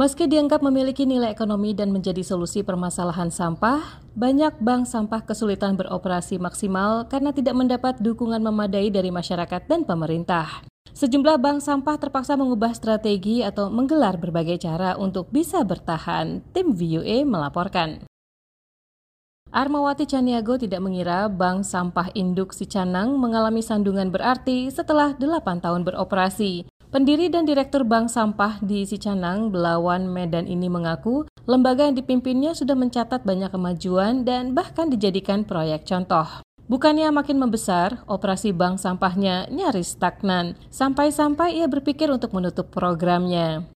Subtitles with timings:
[0.00, 6.40] Meski dianggap memiliki nilai ekonomi dan menjadi solusi permasalahan sampah, banyak bank sampah kesulitan beroperasi
[6.40, 10.64] maksimal karena tidak mendapat dukungan memadai dari masyarakat dan pemerintah.
[10.96, 17.28] Sejumlah bank sampah terpaksa mengubah strategi atau menggelar berbagai cara untuk bisa bertahan, tim VUE
[17.28, 18.00] melaporkan.
[19.52, 25.84] Armawati Caniago tidak mengira bank sampah induk si Canang mengalami sandungan berarti setelah 8 tahun
[25.84, 26.79] beroperasi.
[26.90, 32.74] Pendiri dan Direktur Bank Sampah di Sicanang, Belawan, Medan ini mengaku lembaga yang dipimpinnya sudah
[32.74, 36.26] mencatat banyak kemajuan dan bahkan dijadikan proyek contoh.
[36.66, 43.70] Bukannya makin membesar, operasi bank sampahnya nyaris stagnan, sampai-sampai ia berpikir untuk menutup programnya.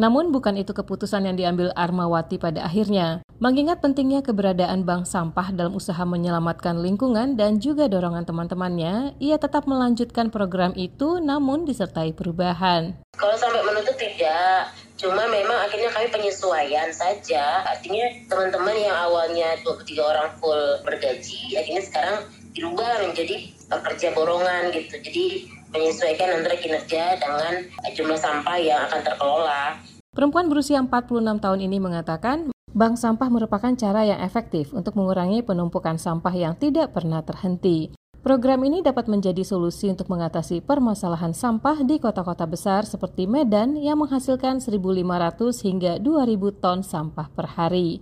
[0.00, 3.20] Namun bukan itu keputusan yang diambil Armawati pada akhirnya.
[3.44, 9.68] Mengingat pentingnya keberadaan bank sampah dalam usaha menyelamatkan lingkungan dan juga dorongan teman-temannya, ia tetap
[9.68, 12.96] melanjutkan program itu namun disertai perubahan.
[13.20, 17.60] Kalau sampai menutup tidak, cuma memang akhirnya kami penyesuaian saja.
[17.68, 22.16] Artinya teman-teman yang awalnya 23 orang full bergaji, akhirnya sekarang
[22.56, 24.96] dirubah menjadi pekerja borongan gitu.
[25.04, 25.24] Jadi
[25.72, 29.62] menyesuaikan antara kinerja dengan jumlah sampah yang akan terkelola.
[30.12, 35.96] Perempuan berusia 46 tahun ini mengatakan, bank sampah merupakan cara yang efektif untuk mengurangi penumpukan
[35.96, 37.96] sampah yang tidak pernah terhenti.
[38.22, 43.98] Program ini dapat menjadi solusi untuk mengatasi permasalahan sampah di kota-kota besar seperti Medan yang
[43.98, 44.78] menghasilkan 1.500
[45.66, 47.98] hingga 2.000 ton sampah per hari.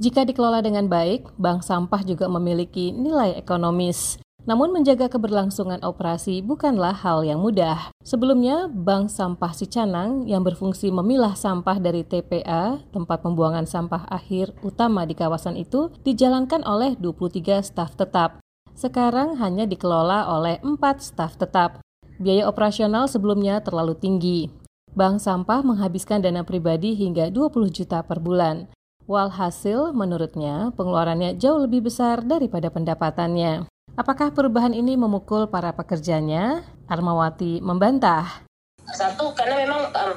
[0.00, 4.16] Jika dikelola dengan baik, bank sampah juga memiliki nilai ekonomis.
[4.48, 7.92] Namun menjaga keberlangsungan operasi bukanlah hal yang mudah.
[8.00, 15.04] Sebelumnya, Bank Sampah Sicanang yang berfungsi memilah sampah dari TPA, tempat pembuangan sampah akhir utama
[15.04, 18.40] di kawasan itu, dijalankan oleh 23 staf tetap.
[18.72, 21.84] Sekarang hanya dikelola oleh 4 staf tetap.
[22.16, 24.48] Biaya operasional sebelumnya terlalu tinggi.
[24.96, 28.64] Bank sampah menghabiskan dana pribadi hingga 20 juta per bulan.
[29.04, 33.68] Walhasil, menurutnya, pengeluarannya jauh lebih besar daripada pendapatannya.
[33.94, 36.66] Apakah perubahan ini memukul para pekerjanya?
[36.88, 38.44] Armawati membantah.
[38.88, 40.12] Satu, karena memang um,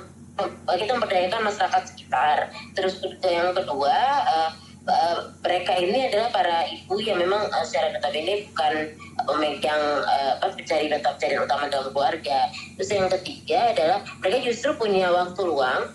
[0.71, 2.51] kita memberdayakan masyarakat sekitar.
[2.73, 4.49] Terus yang kedua, uh,
[4.87, 8.73] uh, mereka ini adalah para ibu yang memang uh, secara notabene bukan
[9.27, 12.49] pemegang uh, pencari mata pencarian utama dalam keluarga.
[12.79, 15.91] Terus yang ketiga adalah mereka justru punya waktu luang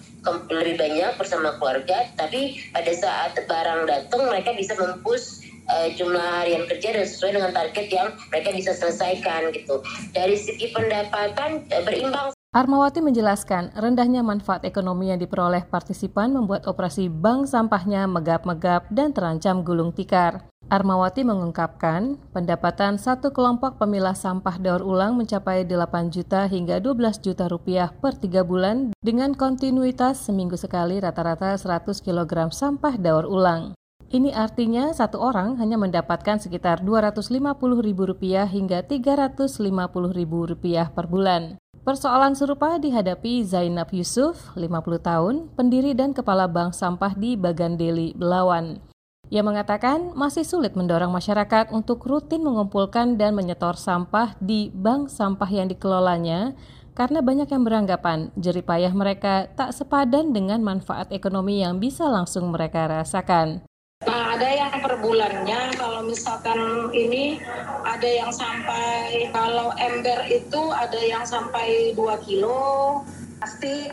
[0.50, 6.64] lebih banyak bersama keluarga, tapi pada saat barang datang mereka bisa mempush uh, jumlah harian
[6.66, 9.82] kerja dan sesuai dengan target yang mereka bisa selesaikan gitu.
[10.14, 12.36] Dari segi pendapatan uh, berimbang.
[12.56, 19.60] Armawati menjelaskan, rendahnya manfaat ekonomi yang diperoleh partisipan membuat operasi bank sampahnya megap-megap dan terancam
[19.60, 20.40] gulung tikar.
[20.72, 27.44] Armawati mengungkapkan, pendapatan satu kelompok pemilah sampah daur ulang mencapai 8 juta hingga 12 juta
[27.46, 33.76] rupiah per tiga bulan dengan kontinuitas seminggu sekali rata-rata 100 kg sampah daur ulang.
[34.06, 41.58] Ini artinya satu orang hanya mendapatkan sekitar Rp250.000 hingga Rp350.000 per bulan.
[41.82, 48.78] Persoalan serupa dihadapi Zainab Yusuf, 50 tahun, pendiri dan kepala bank sampah di Bagandeli, Belawan.
[49.26, 55.50] Ia mengatakan masih sulit mendorong masyarakat untuk rutin mengumpulkan dan menyetor sampah di bank sampah
[55.50, 56.54] yang dikelolanya
[56.94, 62.86] karena banyak yang beranggapan jeripayah mereka tak sepadan dengan manfaat ekonomi yang bisa langsung mereka
[62.86, 63.66] rasakan.
[64.04, 67.42] Nah, ada yang per bulannya, kalau misalkan ini
[67.80, 73.02] ada yang sampai, kalau ember itu ada yang sampai 2 kilo,
[73.42, 73.90] pasti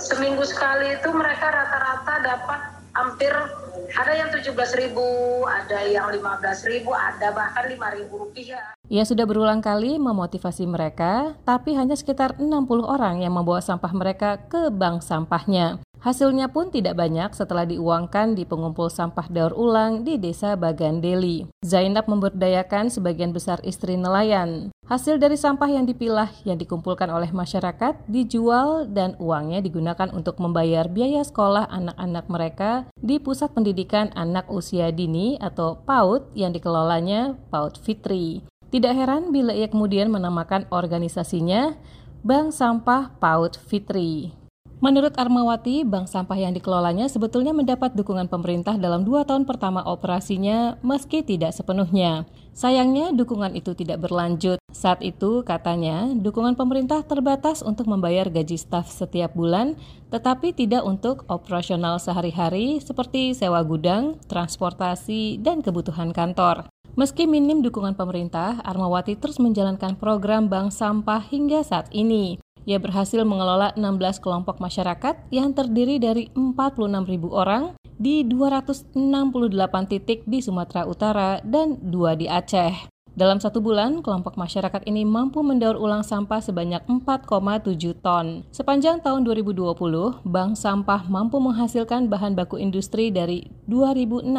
[0.00, 2.60] seminggu sekali itu mereka rata-rata dapat
[2.98, 3.30] hampir
[3.94, 5.06] ada yang 17 ribu,
[5.46, 8.73] ada yang 15 ribu, ada bahkan 5 ribu rupiah.
[8.92, 14.36] Ia sudah berulang kali memotivasi mereka, tapi hanya sekitar 60 orang yang membawa sampah mereka
[14.44, 15.80] ke bank sampahnya.
[16.04, 21.48] Hasilnya pun tidak banyak setelah diuangkan di pengumpul sampah daur ulang di desa Bagandeli.
[21.64, 24.68] Zainab memberdayakan sebagian besar istri nelayan.
[24.84, 30.92] Hasil dari sampah yang dipilah yang dikumpulkan oleh masyarakat dijual dan uangnya digunakan untuk membayar
[30.92, 32.70] biaya sekolah anak-anak mereka
[33.00, 38.44] di Pusat Pendidikan Anak Usia Dini atau PAUD yang dikelolanya PAUD Fitri.
[38.74, 41.78] Tidak heran bila ia kemudian menamakan organisasinya
[42.26, 44.34] Bank Sampah PAUD Fitri.
[44.82, 50.76] Menurut Armawati, bank sampah yang dikelolanya sebetulnya mendapat dukungan pemerintah dalam dua tahun pertama operasinya
[50.82, 52.26] meski tidak sepenuhnya.
[52.50, 54.58] Sayangnya dukungan itu tidak berlanjut.
[54.74, 59.78] Saat itu, katanya, dukungan pemerintah terbatas untuk membayar gaji staf setiap bulan,
[60.10, 66.73] tetapi tidak untuk operasional sehari-hari seperti sewa gudang, transportasi, dan kebutuhan kantor.
[66.94, 72.38] Meski minim dukungan pemerintah, Armawati terus menjalankan program bank sampah hingga saat ini.
[72.64, 78.94] ia berhasil mengelola 16 kelompok masyarakat yang terdiri dari 46.000 orang di 268
[79.90, 82.88] titik di Sumatera Utara dan dua di Aceh.
[83.14, 88.46] Dalam satu bulan, kelompok masyarakat ini mampu mendaur ulang sampah sebanyak 4,7 ton.
[88.54, 94.30] Sepanjang tahun 2020, Bank Sampah mampu menghasilkan bahan baku industri dari 2.600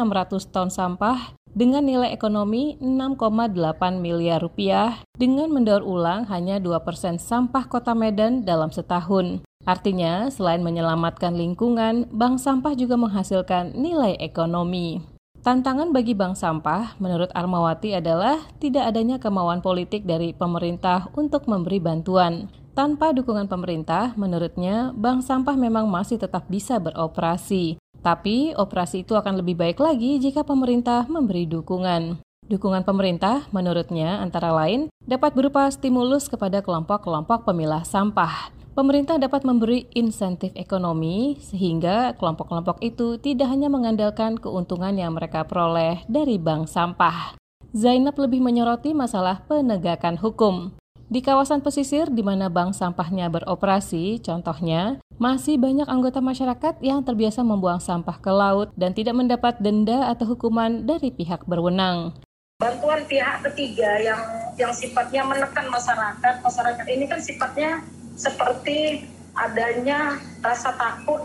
[0.52, 3.56] ton sampah dengan nilai ekonomi 6,8
[3.96, 9.40] miliar rupiah dengan mendaur ulang hanya 2 persen sampah kota Medan dalam setahun.
[9.64, 15.02] Artinya, selain menyelamatkan lingkungan, bank sampah juga menghasilkan nilai ekonomi.
[15.42, 21.82] Tantangan bagi bank sampah, menurut Armawati, adalah tidak adanya kemauan politik dari pemerintah untuk memberi
[21.82, 22.46] bantuan.
[22.76, 27.80] Tanpa dukungan pemerintah, menurutnya, bank sampah memang masih tetap bisa beroperasi.
[28.00, 32.20] Tapi operasi itu akan lebih baik lagi jika pemerintah memberi dukungan.
[32.46, 38.54] Dukungan pemerintah, menurutnya, antara lain dapat berupa stimulus kepada kelompok-kelompok pemilah sampah.
[38.76, 46.04] Pemerintah dapat memberi insentif ekonomi sehingga kelompok-kelompok itu tidak hanya mengandalkan keuntungan yang mereka peroleh
[46.06, 47.34] dari bank sampah.
[47.72, 50.76] Zainab lebih menyoroti masalah penegakan hukum.
[51.06, 57.46] Di kawasan pesisir di mana bank sampahnya beroperasi, contohnya, masih banyak anggota masyarakat yang terbiasa
[57.46, 62.10] membuang sampah ke laut dan tidak mendapat denda atau hukuman dari pihak berwenang.
[62.58, 64.18] Bantuan pihak ketiga yang
[64.58, 67.86] yang sifatnya menekan masyarakat, masyarakat ini kan sifatnya
[68.18, 69.06] seperti
[69.38, 71.22] adanya rasa takut,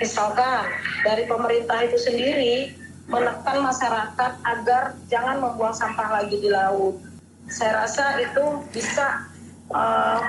[0.00, 0.72] misalkan
[1.04, 2.72] dari pemerintah itu sendiri
[3.04, 6.96] menekan masyarakat agar jangan membuang sampah lagi di laut
[7.48, 9.24] saya rasa itu bisa
[9.72, 10.20] uh,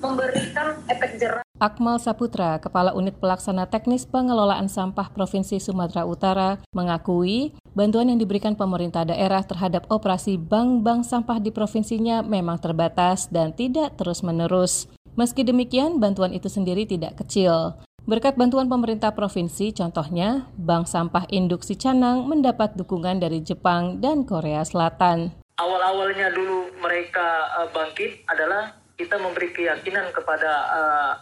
[0.00, 1.42] memberikan efek jerah.
[1.62, 8.58] Akmal Saputra, Kepala Unit Pelaksana Teknis Pengelolaan Sampah Provinsi Sumatera Utara, mengakui bantuan yang diberikan
[8.58, 14.90] pemerintah daerah terhadap operasi bank-bank sampah di provinsinya memang terbatas dan tidak terus-menerus.
[15.14, 17.78] Meski demikian, bantuan itu sendiri tidak kecil.
[18.02, 24.66] Berkat bantuan pemerintah provinsi, contohnya, Bank Sampah Induksi Canang mendapat dukungan dari Jepang dan Korea
[24.66, 31.12] Selatan awal-awalnya dulu mereka uh, bangkit adalah kita memberi keyakinan kepada uh,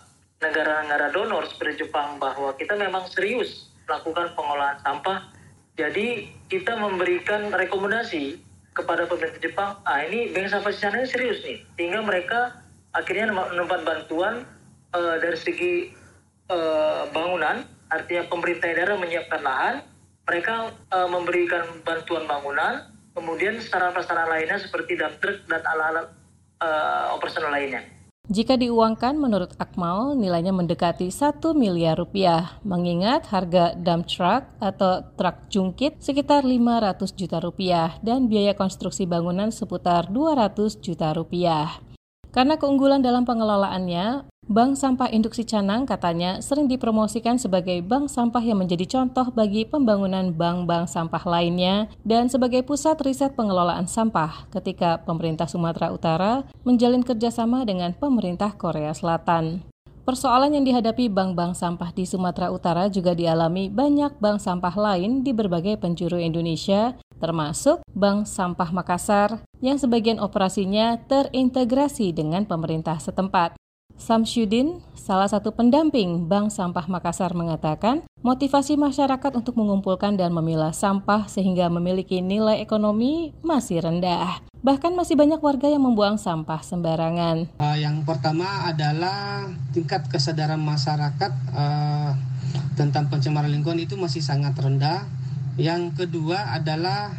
[0.40, 5.28] negara-negara donor seperti Jepang bahwa kita memang serius melakukan pengolahan sampah.
[5.78, 8.36] Jadi kita memberikan rekomendasi
[8.76, 12.54] kepada pemerintah Jepang, ah ini bank sampah sana serius nih, sehingga mereka
[12.94, 14.46] akhirnya menempat bantuan
[14.94, 15.72] uh, dari segi
[16.52, 19.74] uh, bangunan, artinya pemerintah daerah menyiapkan lahan,
[20.28, 26.06] mereka uh, memberikan bantuan bangunan, kemudian sarana-sarana lainnya seperti dump truck dan alat-alat
[26.62, 27.82] uh, operasional lainnya.
[28.30, 35.50] Jika diuangkan, menurut Akmal, nilainya mendekati 1 miliar rupiah, mengingat harga dump truck atau truk
[35.50, 41.89] jungkit sekitar 500 juta rupiah dan biaya konstruksi bangunan seputar 200 juta rupiah.
[42.30, 48.58] Karena keunggulan dalam pengelolaannya, Bank Sampah Induksi Canang katanya sering dipromosikan sebagai bank sampah yang
[48.58, 55.46] menjadi contoh bagi pembangunan bank-bank sampah lainnya dan sebagai pusat riset pengelolaan sampah ketika pemerintah
[55.46, 59.62] Sumatera Utara menjalin kerjasama dengan pemerintah Korea Selatan.
[60.02, 65.30] Persoalan yang dihadapi bank-bank sampah di Sumatera Utara juga dialami banyak bank sampah lain di
[65.30, 73.60] berbagai penjuru Indonesia, termasuk Bank Sampah Makassar yang sebagian operasinya terintegrasi dengan pemerintah setempat.
[74.00, 81.28] Samsudin, salah satu pendamping Bank Sampah Makassar mengatakan, motivasi masyarakat untuk mengumpulkan dan memilah sampah
[81.28, 84.40] sehingga memiliki nilai ekonomi masih rendah.
[84.64, 87.52] Bahkan masih banyak warga yang membuang sampah sembarangan.
[87.60, 92.16] Uh, yang pertama adalah tingkat kesadaran masyarakat uh,
[92.80, 95.04] tentang pencemaran lingkungan itu masih sangat rendah.
[95.58, 97.10] Yang kedua adalah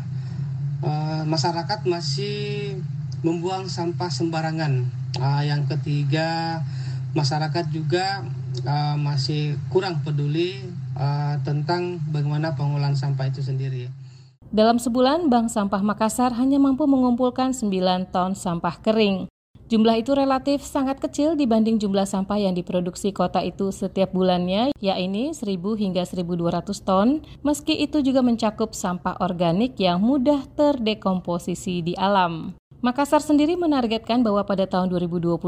[0.84, 2.78] uh, masyarakat masih
[3.22, 4.88] membuang sampah sembarangan
[5.22, 6.62] uh, yang ketiga
[7.12, 8.24] masyarakat juga
[8.64, 10.64] uh, masih kurang peduli
[10.96, 13.92] uh, tentang bagaimana pengolahan sampah itu sendiri.
[14.52, 17.72] Dalam sebulan, Bank Sampah Makassar hanya mampu mengumpulkan 9
[18.12, 19.31] ton sampah kering.
[19.72, 25.32] Jumlah itu relatif sangat kecil dibanding jumlah sampah yang diproduksi kota itu setiap bulannya, yakni
[25.32, 25.48] 1.000
[25.80, 32.52] hingga 1.200 ton, meski itu juga mencakup sampah organik yang mudah terdekomposisi di alam.
[32.84, 35.40] Makassar sendiri menargetkan bahwa pada tahun 2025,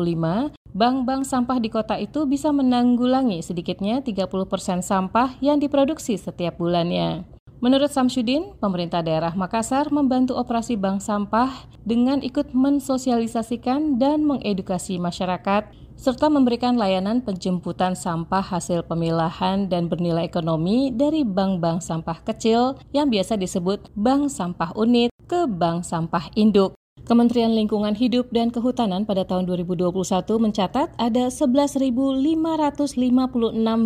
[0.71, 7.27] bank-bank sampah di kota itu bisa menanggulangi sedikitnya 30% sampah yang diproduksi setiap bulannya.
[7.63, 15.71] Menurut Samsudin, pemerintah daerah Makassar membantu operasi bank sampah dengan ikut mensosialisasikan dan mengedukasi masyarakat
[15.95, 23.07] serta memberikan layanan penjemputan sampah hasil pemilahan dan bernilai ekonomi dari bank-bank sampah kecil yang
[23.07, 26.75] biasa disebut bank sampah unit ke bank sampah induk.
[27.03, 29.91] Kementerian Lingkungan Hidup dan Kehutanan pada tahun 2021
[30.39, 32.95] mencatat ada 11.556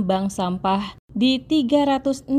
[0.05, 2.29] bank sampah di 363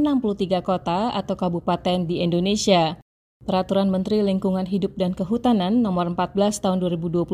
[0.62, 2.94] kota atau kabupaten di Indonesia.
[3.42, 7.26] Peraturan Menteri Lingkungan Hidup dan Kehutanan nomor 14 tahun 2021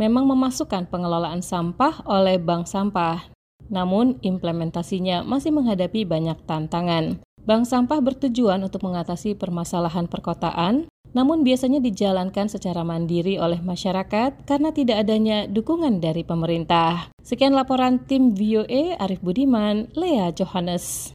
[0.00, 3.28] memang memasukkan pengelolaan sampah oleh bank sampah.
[3.68, 7.20] Namun, implementasinya masih menghadapi banyak tantangan.
[7.44, 14.68] Bank sampah bertujuan untuk mengatasi permasalahan perkotaan, namun biasanya dijalankan secara mandiri oleh masyarakat karena
[14.76, 17.08] tidak adanya dukungan dari pemerintah.
[17.24, 21.10] Sekian laporan tim VOA Arif Budiman, Lea Johannes.